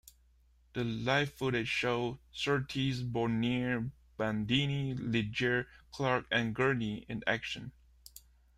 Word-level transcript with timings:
The 0.73 0.83
live 0.83 1.31
footage 1.33 1.67
shows 1.67 2.17
Surtees, 2.31 3.03
Bonnier, 3.03 3.91
Bandini, 4.17 4.95
Ligier, 4.95 5.67
Clark 5.91 6.25
and 6.31 6.55
Gurney 6.55 7.05
in 7.07 7.21
action. 7.27 7.71